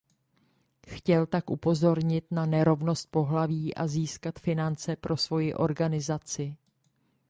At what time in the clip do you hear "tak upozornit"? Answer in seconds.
1.25-2.25